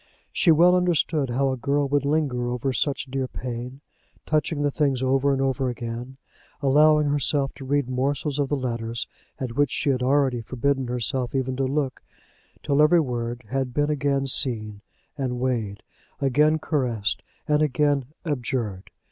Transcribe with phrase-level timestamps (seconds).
[0.31, 3.81] She well understood how a girl would linger over such dear pain,
[4.25, 6.17] touching the things over and over again,
[6.59, 9.05] allowing herself to read morsels of the letters
[9.39, 12.01] at which she had already forbidden herself even to look,
[12.63, 14.81] till every word had been again seen
[15.19, 15.83] and weighed,
[16.19, 18.89] again caressed and again abjured.